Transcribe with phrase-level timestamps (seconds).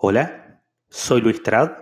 [0.00, 1.72] Hola, soy Luis Trad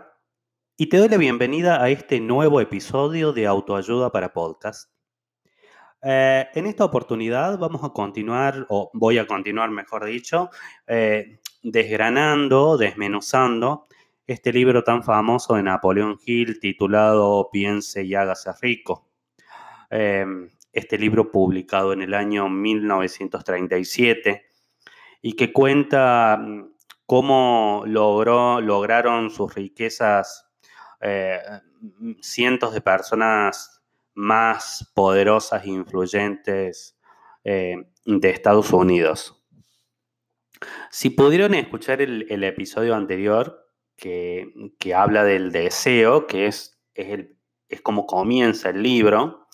[0.75, 4.91] y te doy la bienvenida a este nuevo episodio de Autoayuda para Podcast.
[6.00, 10.48] Eh, en esta oportunidad vamos a continuar, o voy a continuar mejor dicho,
[10.87, 13.86] eh, desgranando, desmenuzando
[14.26, 19.10] este libro tan famoso de Napoleón Hill titulado Piense y hágase rico.
[19.90, 20.24] Eh,
[20.72, 24.46] este libro publicado en el año 1937
[25.20, 26.75] y que cuenta mm,
[27.07, 30.46] cómo logró, lograron sus riquezas
[31.00, 31.40] eh,
[32.21, 33.83] cientos de personas
[34.15, 36.99] más poderosas e influyentes
[37.45, 39.47] eh, de Estados Unidos.
[40.91, 44.52] Si pudieron escuchar el, episodio anterior que,
[44.95, 47.27] habla del deseo, que es, es,
[47.69, 49.47] es como comienza el libro,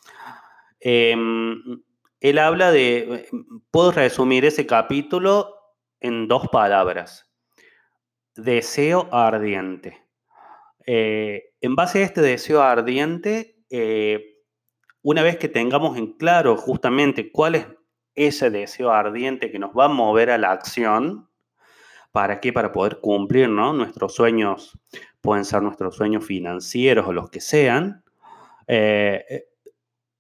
[0.78, 1.82] em,
[2.20, 3.28] él habla de,
[3.72, 5.56] puedo resumir ese capítulo
[5.98, 7.31] en dos palabras,
[8.34, 10.02] deseo ardiente.
[10.86, 14.38] Eh, en base a este deseo ardiente, eh,
[15.02, 17.66] una vez que tengamos en claro justamente cuál es
[18.14, 21.28] ese deseo ardiente que nos va a mover a la acción,
[22.10, 22.52] ¿para qué?
[22.52, 24.78] Para poder cumplir nuestros sueños,
[25.20, 28.04] pueden ser nuestros sueños financieros o los que sean,
[28.66, 29.46] eh,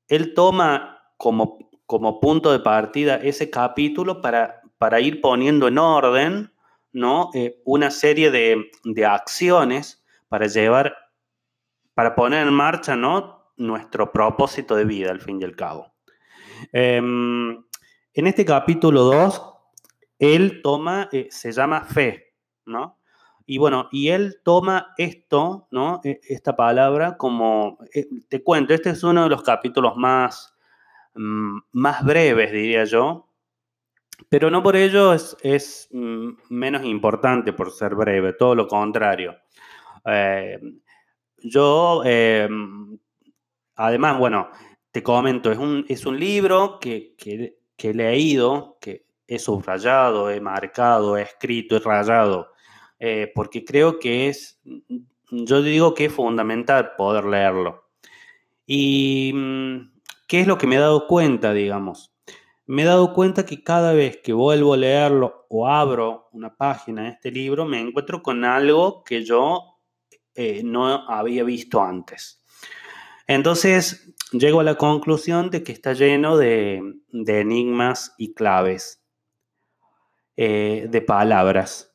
[0.08, 6.51] él toma como, como punto de partida ese capítulo para, para ir poniendo en orden
[6.92, 7.30] ¿no?
[7.34, 8.70] Eh, una serie de,
[9.06, 10.94] acciones para llevar,
[11.94, 13.52] para poner en marcha ¿no?
[13.56, 15.92] nuestro propósito de vida, al fin y al cabo.
[16.72, 17.64] Em,
[18.14, 19.52] en este capítulo 2,
[20.18, 22.34] él toma, eh, se llama fe,
[22.66, 22.98] ¿no?
[23.46, 26.00] Y bueno, y él toma esto, ¿no?
[26.04, 30.56] E, esta palabra como, eh, te cuento, este es uno de los capítulos más,
[31.14, 33.31] mm, más breves, diría yo,
[34.28, 39.36] pero no por ello es, mm, menos importante por ser breve, todo lo contrario.
[40.04, 40.58] Eh,
[41.38, 42.48] yo, eh,
[43.76, 44.48] además, bueno,
[44.90, 47.14] te comento, es un, es un libro que,
[47.78, 52.52] he leído, que he subrayado, he marcado, he escrito, he rayado,
[52.98, 54.60] eh, porque creo que es,
[55.30, 57.88] yo digo que es fundamental poder leerlo.
[58.66, 59.92] ¿Y mm,
[60.28, 62.12] qué es lo que me he dado cuenta, digamos?
[62.66, 67.02] Me he dado cuenta que cada vez que vuelvo a leerlo o abro una página
[67.02, 69.80] de este libro, me encuentro con algo que yo
[70.34, 72.42] eh, no había visto antes.
[73.26, 79.02] Entonces, llego a la conclusión de que está lleno de, enigmas y claves,
[80.36, 81.94] eh, de palabras.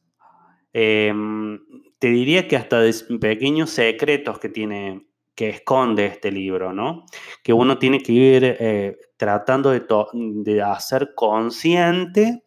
[0.74, 1.60] Em,
[2.00, 2.82] te diría que hasta
[3.20, 5.08] pequeños secretos que tiene
[5.38, 7.06] que esconde este libro, ¿no?
[7.44, 12.46] Que uno tiene que ir eh, tratando de, hacer consciente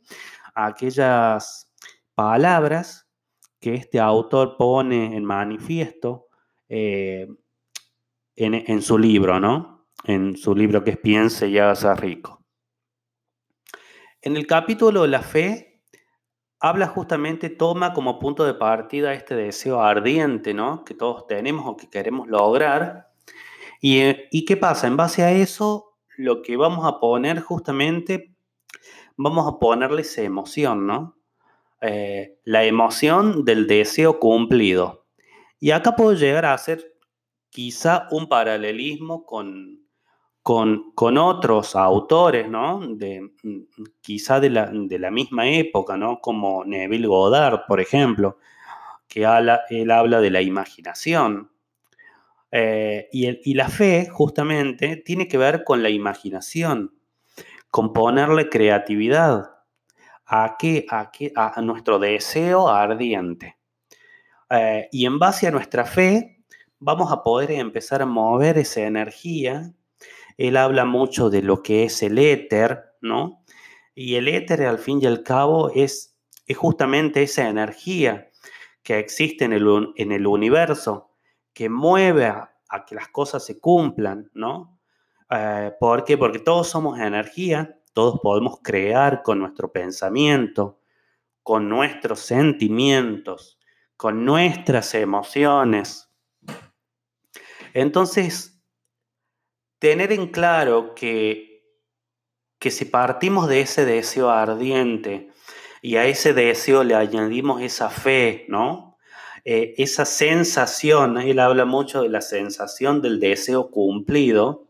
[0.54, 1.72] aquellas
[2.14, 3.08] palabras
[3.58, 6.28] que este autor pone en manifiesto
[6.68, 7.26] eh,
[8.36, 9.88] en, su libro, ¿no?
[10.04, 12.42] En su libro que es Piense y hágase rico.
[14.22, 15.82] En el capítulo de la fe,
[16.58, 20.84] habla justamente, toma como punto de partida este deseo ardiente, ¿no?
[20.84, 23.10] Que todos tenemos o que queremos lograr.
[23.80, 24.86] ¿Y, eh, ¿Y qué pasa?
[24.86, 25.89] En base a eso,
[26.20, 28.34] lo que vamos a poner justamente,
[29.16, 31.16] vamos a ponerle esa emoción, ¿no?
[31.80, 35.06] Eh, la emoción del deseo cumplido.
[35.58, 36.94] Y acá puedo llegar a hacer
[37.48, 39.80] quizá un paralelismo con,
[40.42, 42.80] con, otros autores, ¿no?
[42.86, 43.30] De,
[44.02, 46.20] quizá de la, misma época, ¿no?
[46.20, 48.36] Como Neville Goddard, por ejemplo,
[49.08, 49.20] que
[49.70, 51.50] él habla de la imaginación.
[52.52, 56.94] Eh, y, la fe, justamente, tiene que ver con la imaginación,
[57.70, 59.50] con ponerle creatividad
[60.26, 63.56] a, qué, a, qué, a nuestro deseo ardiente.
[64.50, 66.44] Eh, y en base a nuestra fe,
[66.78, 69.72] vamos a poder empezar a mover esa energía
[70.40, 73.44] él habla mucho de lo que es el éter, ¿no?
[73.94, 76.16] Y el éter, al fin y al cabo, es,
[76.46, 78.30] es justamente esa energía
[78.82, 81.10] que existe en el, en el universo,
[81.52, 82.32] que mueve
[82.70, 84.78] a, que las cosas se cumplan, ¿no?
[85.30, 86.16] Eh, ¿Por qué?
[86.16, 90.80] Porque todos somos energía, todos podemos crear con nuestro pensamiento,
[91.42, 93.58] con nuestros sentimientos,
[93.96, 96.10] con nuestras emociones.
[97.74, 98.60] Entonces,
[99.78, 101.64] tener en claro que,
[102.58, 105.30] que si partimos de ese deseo ardiente
[105.82, 108.89] y a ese deseo le añadimos esa fe, ¿no?
[109.44, 114.66] Eh, esa sensación, él habla mucho de la sensación del deseo cumplido,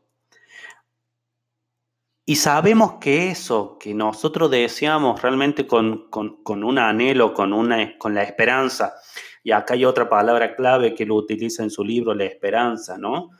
[2.24, 6.08] y sabemos que eso que nosotros deseamos realmente con,
[6.46, 8.94] un anhelo, con, una, con la esperanza,
[9.42, 13.30] y acá hay otra palabra clave que lo utiliza en su libro, la esperanza, ¿no?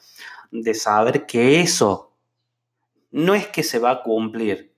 [0.51, 2.17] De saber que eso
[3.13, 4.75] no es que se va a cumplir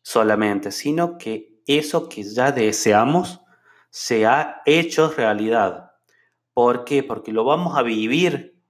[0.00, 3.40] solamente, sino que eso que ya deseamos
[3.90, 5.92] se ha hecho realidad.
[6.54, 7.02] ¿Por qué?
[7.02, 8.60] Porque lo vamos a vivir,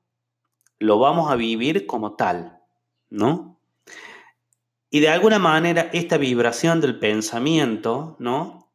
[0.79, 2.61] lo vamos a vivir como tal,
[3.11, 3.59] ¿no?
[4.91, 8.70] Y de alguna manera esta vibración del pensamiento, ¿no?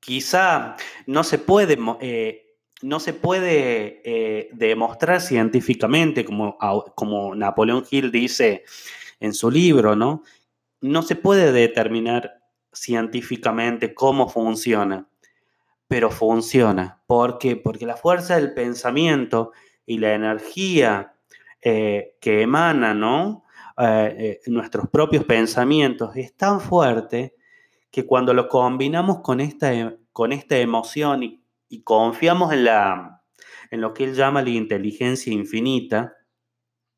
[0.00, 0.76] Quizá
[1.06, 6.58] no se puede, eh, no se puede eh, demostrar científicamente, como,
[6.94, 8.64] como Napoleón Hill dice
[9.20, 10.24] en su libro, ¿no?
[10.80, 12.42] No se puede determinar
[12.72, 15.08] científicamente cómo funciona,
[15.92, 17.02] pero funciona.
[17.06, 17.54] ¿Por qué?
[17.54, 19.52] Porque la fuerza del pensamiento
[19.84, 21.16] y la energía
[21.60, 23.44] eh, que emana, ¿no?
[23.76, 27.36] Eh, eh, nuestros propios pensamientos es tan fuerte
[27.90, 33.22] que cuando lo combinamos con esta, e, con esta emoción y, confiamos en, la,
[33.70, 36.14] en lo que él llama la inteligencia infinita,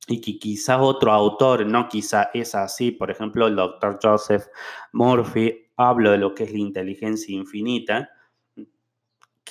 [0.07, 4.45] y que quizás otro autor, no quizá es así, por ejemplo, el doctor Joseph
[4.93, 8.11] Murphy habla de lo que es la inteligencia infinita,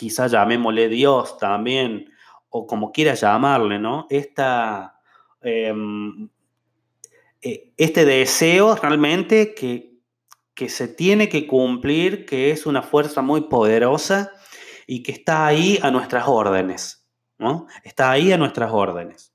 [0.04, 2.12] quizás llamémosle Dios también,
[2.50, 4.06] o como quiera llamarle, ¿no?
[4.10, 5.00] Esta
[5.42, 6.28] em,
[7.42, 10.02] eh, este deseo realmente que,
[10.54, 14.34] que se tiene que cumplir, que es una fuerza muy poderosa
[14.86, 17.68] y que está ahí a nuestras órdenes, ¿no?
[17.86, 19.34] Está ahí a nuestras órdenes.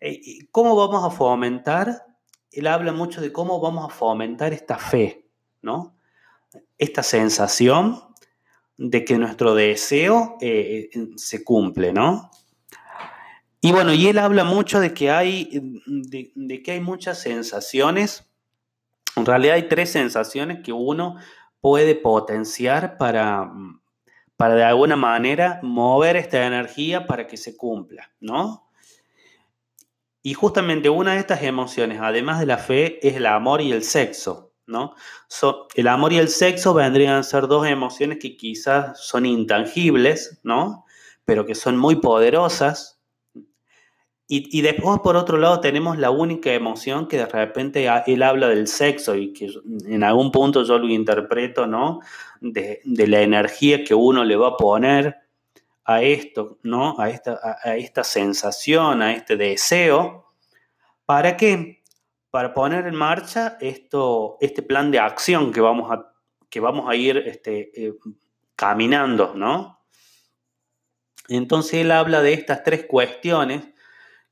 [0.00, 0.20] Eh,
[0.50, 2.04] ¿Cómo vamos a fomentar?
[2.52, 5.30] Él habla mucho de cómo vamos a fomentar esta fe,
[5.62, 5.96] ¿no?
[6.76, 8.07] Esta sensación
[8.78, 12.30] de que nuestro deseo eh, se cumple, ¿no?
[13.60, 15.50] Y bueno, y él habla mucho de que hay,
[15.84, 18.30] de, que hay muchas sensaciones.
[19.16, 21.16] En realidad hay tres sensaciones que uno
[21.60, 23.50] puede potenciar para,
[24.36, 28.70] para de alguna manera mover esta energía para que se cumpla, ¿no?
[30.22, 33.82] Y justamente una de estas emociones, además de la fe, es el amor y el
[33.82, 34.94] sexo, ¿no?
[35.74, 40.84] el amor y el sexo vendrían a ser dos emociones que quizás son intangibles, ¿no?
[41.24, 42.98] Pero que son muy poderosas
[44.30, 48.68] y, después, por otro lado, tenemos la única emoción que de repente él habla del
[48.68, 49.50] sexo y que
[49.86, 52.00] en algún punto yo lo interpreto, ¿no?
[52.42, 55.16] De, la energía que uno le va a poner
[55.86, 57.00] a esto, ¿no?
[57.00, 60.34] A esta, a, esta sensación, a este deseo.
[61.06, 61.77] ¿Para qué?
[62.30, 66.12] Para poner en marcha esto, este plan de acción que vamos a,
[66.50, 67.94] que vamos a ir este, eh,
[68.54, 69.78] caminando, ¿no?
[71.28, 73.68] Entonces él habla de estas tres cuestiones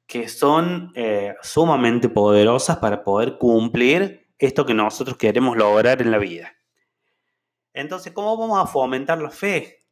[0.07, 6.19] que son eh, sumamente poderosas para poder cumplir esto que nosotros queremos lograr en la
[6.19, 6.53] vida.
[7.73, 9.85] Entonces, ¿cómo vamos a fomentar la fe?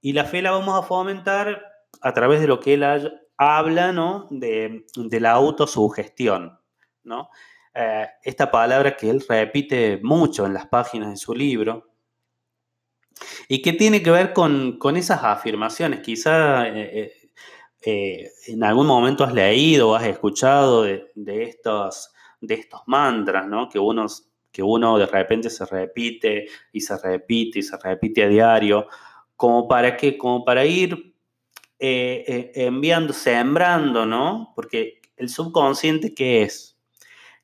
[0.00, 1.62] Y la fe la vamos a fomentar
[2.00, 2.84] a través de lo que él
[3.36, 4.26] habla, ¿no?
[4.30, 6.58] De, la autosugestión,
[7.04, 7.30] ¿no?
[7.74, 11.90] Eh, esta palabra que él repite mucho en las páginas de su libro,
[13.48, 16.00] y que tiene que ver con, esas afirmaciones.
[16.00, 17.30] Quizá eh,
[17.82, 23.46] eh, en algún momento has leído o has escuchado de, estos, de estos mantras.
[23.70, 24.06] Que uno,
[24.50, 28.88] que uno de repente se repite y se repite y se repite a diario,
[29.36, 31.14] como para como para ir
[31.78, 34.52] enviando, sembrando, ¿no?
[34.56, 36.73] Porque el subconsciente, ¿qué es?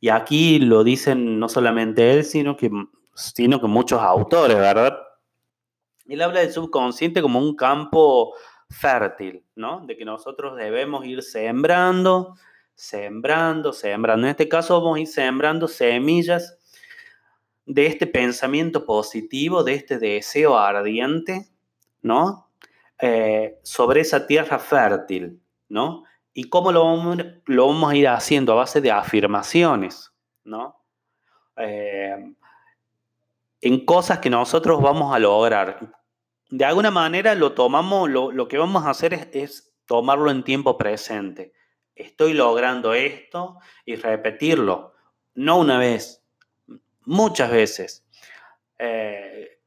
[0.00, 2.70] Y aquí lo dicen no solamente él, sino que,
[3.14, 4.98] sino que muchos autores, ¿verdad?
[6.06, 8.34] Él habla del subconsciente como un campo
[8.70, 9.84] fértil, ¿no?
[9.86, 12.34] De que nosotros debemos ir sembrando,
[12.74, 14.26] sembrando, sembrando.
[14.26, 16.56] En este caso vamos a ir sembrando semillas
[17.66, 21.48] de este pensamiento positivo, de este deseo ardiente,
[22.02, 22.50] ¿no?
[22.98, 26.04] Eh, sobre esa tierra fértil, ¿no?
[26.32, 28.52] ¿Y cómo lo vamos, lo a ir haciendo?
[28.52, 30.12] A base de afirmaciones,
[30.44, 30.82] ¿no?
[31.56, 32.34] Eh,
[33.60, 35.78] en cosas que nosotros vamos a lograr
[36.50, 41.52] de alguna manera lo tomamos, lo, que vamos a hacer es, tomarlo en tiempo presente.
[41.94, 44.94] Estoy logrando esto y repetirlo,
[45.34, 46.24] no una vez,
[47.04, 48.04] muchas veces.
[48.78, 49.60] Eh,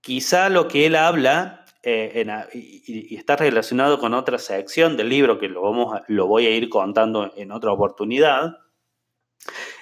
[0.00, 5.48] quizá lo que él habla eh, y, está relacionado con otra sección del libro que
[5.48, 8.56] lo, vamos lo voy a ir contando en otra oportunidad.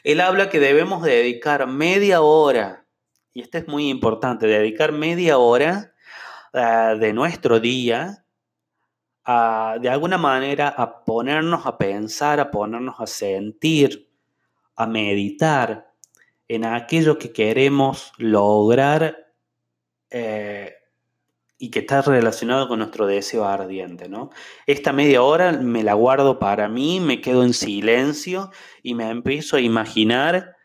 [0.03, 2.87] Él habla que debemos dedicar media hora,
[3.33, 5.95] y esto es muy importante, dedicar media hora
[6.53, 8.27] eh, de nuestro día,
[9.27, 14.13] de alguna manera a ponernos a pensar, a ponernos a sentir,
[14.77, 15.91] a meditar
[16.49, 19.17] en aquello que queremos lograr
[20.11, 20.74] eh,
[21.65, 24.29] y que está relacionado con nuestro deseo ardiente, ¿no?
[24.67, 28.51] Esta media hora me la guardo para mí, me quedo en silencio
[28.83, 30.57] y me empiezo a imaginar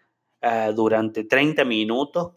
[0.41, 2.33] eh, durante 30 minutos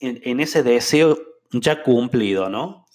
[0.00, 1.16] en, ese deseo
[1.52, 2.86] ya cumplido, ¿no?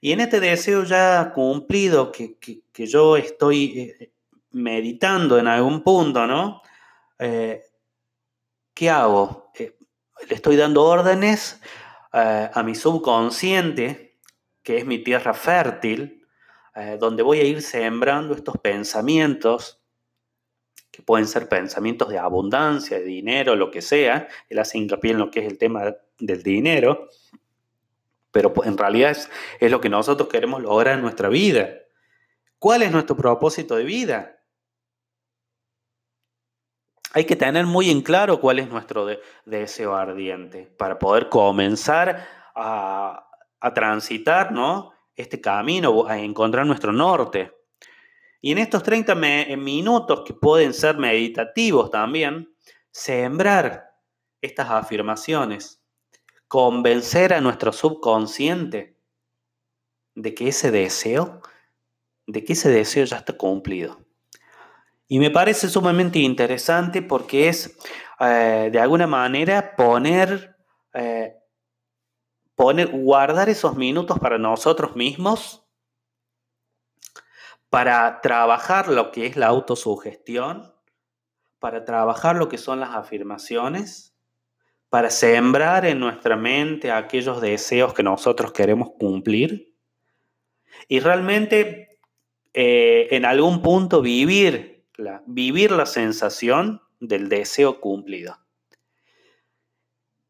[0.00, 2.36] Y en este deseo ya cumplido que,
[2.74, 4.12] yo estoy eh,
[4.50, 6.60] meditando en algún punto, ¿no?
[7.20, 7.62] Eh,
[8.74, 9.52] ¿Qué hago?
[10.28, 11.60] le estoy dando órdenes
[12.18, 14.16] eh, a mi subconsciente,
[14.62, 16.26] que es mi tierra fértil,
[16.74, 19.82] eh, donde voy a ir sembrando estos pensamientos,
[20.90, 24.28] que pueden ser pensamientos de abundancia, de dinero, lo que sea.
[24.48, 27.10] Él hace hincapié en lo que es el tema del dinero,
[28.30, 29.28] pero pues, en realidad es,
[29.60, 31.68] es lo que nosotros queremos lograr en nuestra vida.
[32.58, 34.35] ¿Cuál es nuestro propósito de vida?
[37.16, 39.06] Hay que tener muy en claro cuál es nuestro
[39.46, 43.26] deseo ardiente para poder comenzar a,
[43.74, 44.92] transitar ¿no?
[45.14, 47.54] este camino, a encontrar nuestro norte.
[48.42, 49.14] Y en estos 30
[49.56, 52.54] minutos que pueden ser meditativos también,
[52.90, 53.94] sembrar
[54.42, 55.82] estas afirmaciones,
[56.48, 59.00] convencer a nuestro subconsciente
[60.14, 61.40] de que ese deseo,
[62.26, 64.05] de que ese deseo ya está cumplido.
[65.08, 67.76] Y me parece sumamente interesante porque es,
[68.20, 70.56] eh, de alguna manera, poner,
[70.94, 71.36] eh,
[72.54, 75.64] poner, guardar esos minutos para nosotros mismos,
[77.70, 80.72] para trabajar lo que es la autosugestión,
[81.58, 84.14] para trabajar lo que son las afirmaciones,
[84.88, 89.74] para sembrar en nuestra mente aquellos deseos que nosotros queremos cumplir
[90.88, 92.00] y realmente
[92.54, 94.75] eh, en algún punto vivir
[95.26, 98.38] vivir la sensación del deseo cumplido.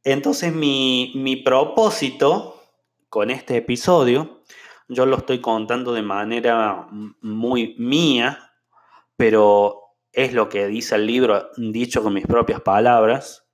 [0.04, 2.62] Entonces mi, propósito
[3.08, 4.42] con este episodio,
[4.88, 6.86] yo lo estoy contando de manera
[7.20, 8.52] muy mía,
[9.16, 9.82] pero
[10.12, 13.48] es lo que dice el libro dicho con mis propias palabras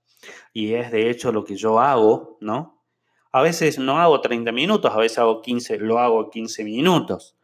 [0.53, 2.85] y es de hecho lo que yo hago, ¿no?
[3.33, 7.35] A veces no hago 30 minutos, a veces hago 15, lo hago 15 minutos,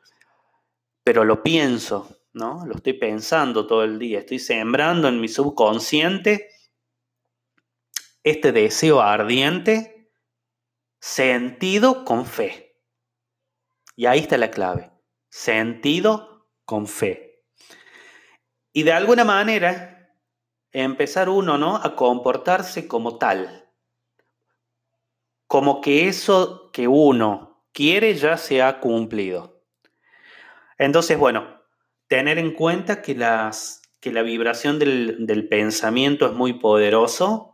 [1.03, 2.64] pero lo pienso, ¿no?
[2.64, 6.49] Lo estoy pensando todo el día, estoy sembrando en mi subconsciente
[8.23, 10.11] este deseo ardiente
[11.00, 12.80] sentido con fe.
[13.97, 14.90] Y ahí está la clave,
[15.28, 17.45] sentido con fe.
[18.73, 20.14] Y de alguna manera
[20.73, 21.76] empezar uno, ¿no?
[21.76, 23.71] A comportarse como tal.
[25.47, 29.64] Como que eso que uno quiere ya se ha cumplido.
[30.76, 31.58] Entonces, bueno,
[32.09, 37.53] tener en cuenta que, las, que la vibración del, pensamiento es muy poderoso,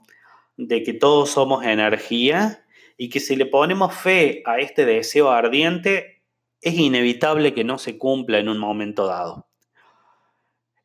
[0.56, 2.64] de que todos somos energía
[2.96, 6.22] y que si le ponemos fe a este deseo ardiente,
[6.60, 9.48] es inevitable que no se cumpla en un momento dado.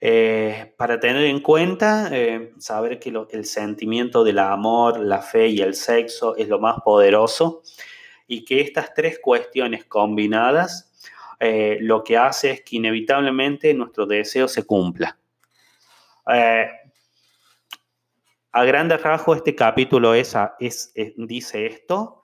[0.01, 5.61] Eh, para tener en cuenta, eh, saber que el sentimiento del amor, la fe y
[5.61, 7.61] el sexo es lo más poderoso
[8.25, 10.88] y que estas tres cuestiones combinadas
[11.39, 15.17] eh, lo que hace es que inevitablemente nuestro deseo se cumpla.
[16.31, 16.69] Eh,
[18.51, 20.35] a grandes rasgos, este capítulo es,
[21.15, 22.23] dice esto,